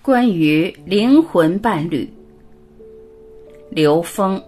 [0.00, 2.08] 关于灵魂伴侣，
[3.70, 4.40] 刘峰。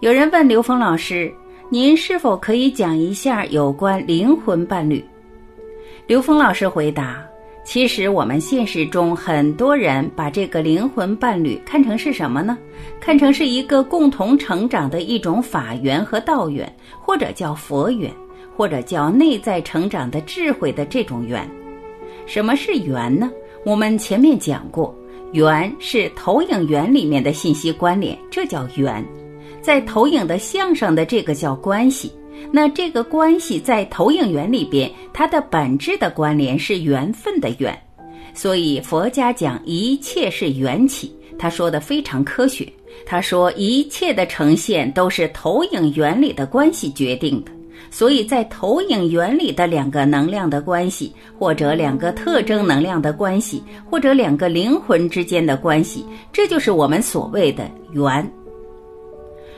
[0.00, 1.32] 有人问刘峰老师
[1.70, 5.04] ：“您是否可以讲一下有关灵魂伴侣？”
[6.06, 7.26] 刘峰老师回答。
[7.64, 12.56] 其实我们现实中很多人把这个灵魂伴侣看成是什么呢？
[13.00, 18.12] 看成是一个共同成长的一种法缘和道缘，或者叫佛缘，
[18.54, 21.48] 或者叫内在成长的智慧的这种缘。
[22.26, 23.30] 什么是缘呢？
[23.64, 24.94] 我们前面讲过，
[25.32, 29.02] 缘是投影源里面的信息关联，这叫缘。
[29.60, 32.12] 在投影的像上的这个叫关系。
[32.52, 37.76] 那这个关系在投影源里边，它的本质的关联是缘分的缘，
[38.34, 42.70] 所以佛家讲一切是缘起，他说的非常科学。
[43.06, 47.50] 他说一切的呈现都是投影原理的关系决定的，
[47.90, 58.32] 所以在投影原理的两个能量的关系，或者两个特征能量的关系，或者两个灵魂之间的关系，这就是我们所谓的缘。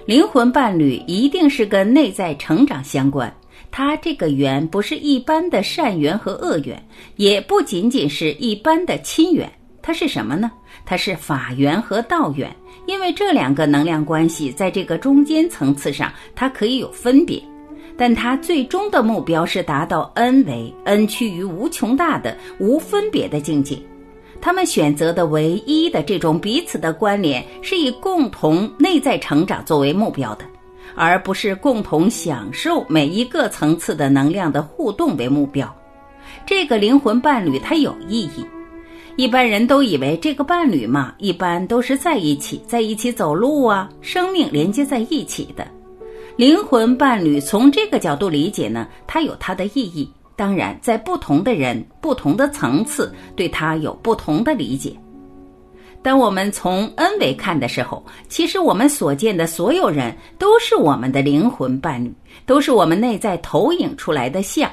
[0.06, 3.32] 灵魂伴侣一定是跟内在成长相关，
[3.72, 6.80] 它这个缘不是一般的善缘和恶缘，
[7.16, 9.50] 也不仅仅是一般的亲缘，
[9.82, 10.48] 它是什么呢？
[10.84, 12.54] 它是法缘和道缘，
[12.86, 17.42] 因为这两个能量关系在这个中间层次上，它可以有分别，
[17.98, 23.76] 但它最终的目标是达到 n 为 n 趋于无穷大的无分别的境界。
[24.40, 30.44] 他们选择的唯一的这种彼此的关联，是以共同内在成长作为目标的，
[30.94, 35.74] 而不是共同享受每一个层次的能量的互动为目标。
[36.44, 38.46] 这个灵魂伴侣它有意义。
[39.16, 45.66] 一般人都以为这个伴侣嘛，一般都是在一起，在一起走路啊，生命连接在一起的。
[46.36, 50.06] 灵魂伴侣从这个角度理解呢，它有它的意义。
[50.36, 54.94] 当然，在不同的人、不同的层次，对他有不同的理解。
[56.02, 64.70] 当我们从 N 维看的时候，其实我们所见的所有人都是我们的灵魂伴侣，都是我们内在投影出来的像，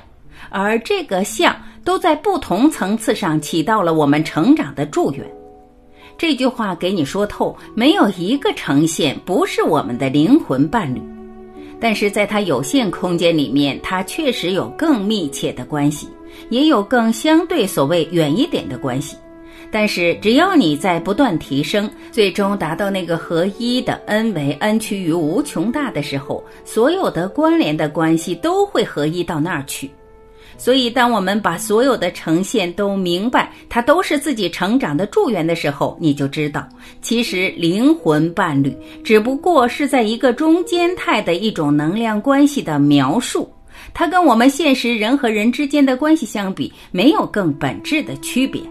[0.49, 5.25] 而这个像都在不同层次上起到了我们成长的助缘。
[6.17, 11.01] 这句话给你说透，没有一个呈现不是我们的灵魂伴侣。
[11.83, 16.07] 但是在它有限空间里面，它确实有更密切的关系，
[16.49, 19.17] 也有更相对所谓远一点的关系。
[19.69, 29.91] 但是只要你在不断提升，最终达到那个合一的 n 为 n 趋于无穷大的时候，所有的关联的关系都会合一到那儿去。
[30.57, 36.67] 所以，当我们把所有的呈现都明白，它都是自己成长的助缘的时候，你就知道，
[37.01, 43.51] 其实灵魂伴侣只不过是在一个中间态的一种能量关系的描述，
[43.93, 48.61] 它跟我们现实人和人之间的关系相比，没有更本质的区别。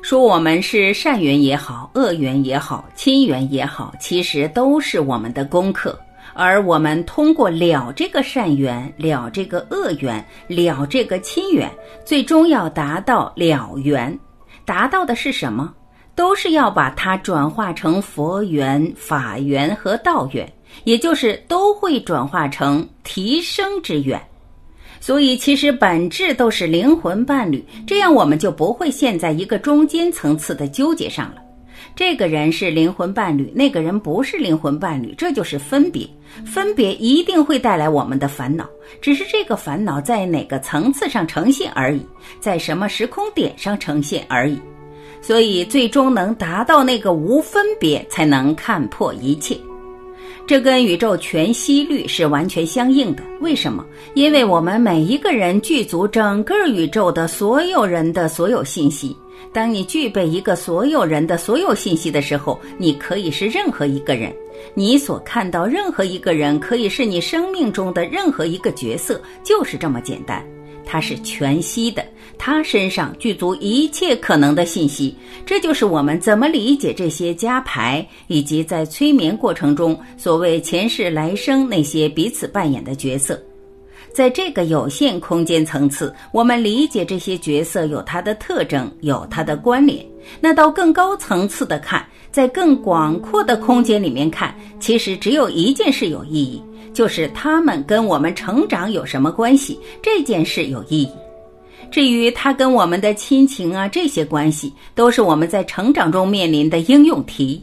[0.00, 5.98] 说我们是善缘也好，恶缘也好，亲缘也好，其实都是我们的功课。
[6.38, 11.68] 而我们通过了这个善缘，了这个恶缘，了这个亲缘，
[12.04, 14.16] 最终要达到了缘，
[14.64, 15.74] 达到的是什么？
[16.14, 20.48] 都是要把它转化成佛缘、法缘和道缘，
[20.84, 24.20] 也就是都会转化成提升之缘。
[25.00, 31.42] 所以，其实本质都是灵魂伴侣，这样我们就不会陷在一个中间层次的纠结上了。
[31.96, 36.08] 这个人是灵魂伴侣，那个人不是灵魂伴侣，这就是分别。
[36.44, 38.68] 分别一定会带来我们的烦恼，
[39.00, 42.02] 只是这个烦恼在哪个层次上呈现而已，
[42.38, 44.58] 在什么时空点上呈现而已。
[45.20, 49.58] 所以，最终能达到那个无分别，才能看破一切。
[50.46, 53.22] 这跟宇宙全息律是完全相应的。
[53.40, 53.84] 为什么？
[54.14, 59.16] 因为我们每一个人具足整个宇宙的所有人的所有信息。
[59.52, 64.34] 当你具备一个所有人的所有信息的时候，你可以是任何一个人。
[64.74, 70.44] 你所看到任何一个人，可以是你生命中的任何一个角色，就是这么简单。
[70.84, 72.04] 它是全息的，
[72.38, 75.14] 他身上具足一切可能的信息。
[75.44, 83.38] 这就是我们怎么理解这些加牌，以及在催眠过程中所谓前世来生那些彼此扮演的角色。
[84.12, 90.04] 在这个有限空间层次，我们理解这些角色有它的特征，有它的关联。
[90.40, 96.62] 那到更高层次的看，在更广阔的空间里面看，其实只有一件事有意义，
[96.92, 101.10] 就是他们跟我们成长有什么关系，这件事有意义。
[101.90, 107.62] 至于他跟我们的亲情啊，这些关系，都是我们在成长中面临的应用题。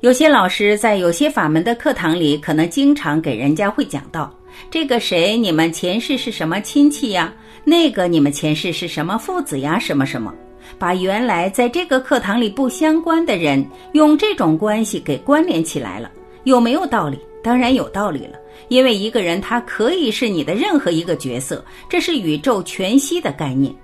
[0.00, 4.32] 有些老师在有些法门的课堂里，可能经常给人家会讲到
[4.70, 7.34] 这个谁，你们前世是什么亲戚呀？
[7.64, 9.76] 那个你们前世是什么父子呀？
[9.76, 10.32] 什么什么，
[10.78, 16.08] 把原来在这个课堂里不相关的人，用这种关系给关联起来了，
[16.44, 17.18] 有没有道理？
[17.42, 23.74] 当然有道理了，因为一个人他可以是你的任何一个角色，这是宇宙全息的概念。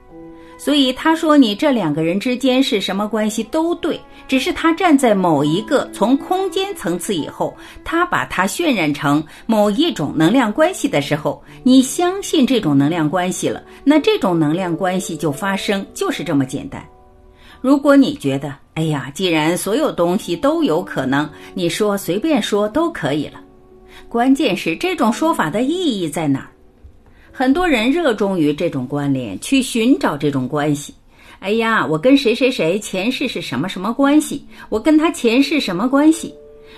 [0.56, 7.54] 所以他说你这两个人之间是什么关系都对，只是他站在某一个从空间层次以后，
[7.84, 16.82] 他把它渲染成某一种能量关系的时候，你相信这种能量关系了，那这种能量关系就发生，就是这么简单。
[17.60, 23.40] 如果你觉得，哎呀，既然所有东西都有可能，你说随便说都可以了，
[24.08, 26.48] 关键是这种说法的意义在哪儿？
[27.36, 30.94] 很多人热衷于这种关联，去寻找这种关系。
[31.40, 34.46] 哎呀，我跟谁谁谁前世是什么什么关系？
[34.68, 36.32] 我跟他前世什么关系？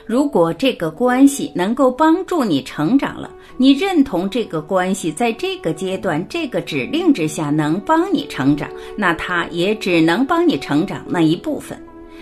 [0.06, 8.66] 如果这个关系能够帮助你成长了，你认同这个关系在这个阶段、这个指令之下能帮你成长，
[8.96, 11.78] 那它也只能帮你成长那一部分。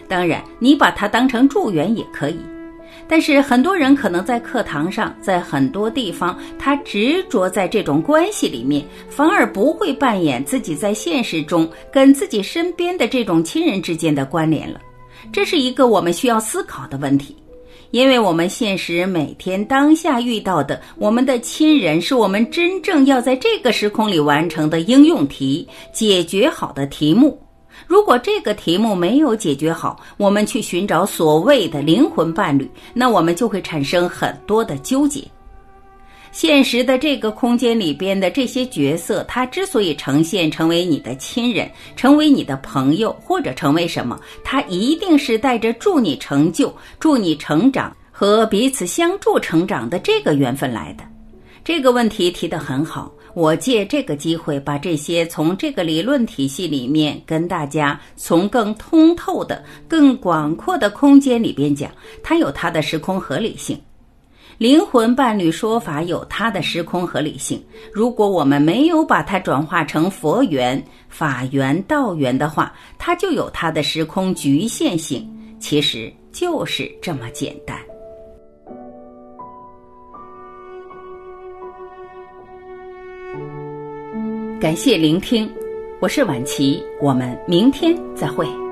[0.09, 2.41] 当然，你把它当成助缘也可以。
[3.07, 14.81] 但是很多人可能在课堂上，在很多地方，他执着在这种关系里面，反而不会扮演自己在现实中跟自己身边的这种亲人之间的关联了。
[15.33, 17.37] 这是一个我们需要思考的问题，
[17.91, 27.39] 因为我们现实每天当下遇到的我们的亲人，是我们真正要在这个时空里完成的应用题，解决好的题目。
[27.87, 35.23] 如果这个题目没有解决好，我们去寻找所谓的灵魂伴侣，那我们就会产生很多的纠结。
[36.33, 51.14] 现实的这个空间里边的这些角色，他之所以呈现成为你的亲人，成为你的朋友，或者成为什么，他一定是带着助你成就、助你成长和彼此相助成长的这个缘分来的。
[51.65, 53.11] 这个问题提得很好。
[53.33, 61.91] 我借这个机会，把这些从这个理论体系里面跟大家从更通透的、更广阔的空间里边讲，
[62.23, 63.81] 它有它的时空合理性。
[64.57, 67.61] 灵魂伴侣说法有它的时空合理性。
[67.93, 75.29] 如果我们没有把它转化成佛缘、法缘、道缘的话，它就有它的时空局限性。
[75.59, 77.77] 其实就是这么简单。
[84.65, 85.47] 感谢聆听，
[86.01, 88.64] 我是晚琪，我们明天再会。